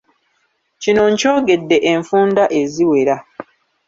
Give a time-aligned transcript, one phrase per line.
[0.81, 3.15] Kino nkyogedde enfunda eziwera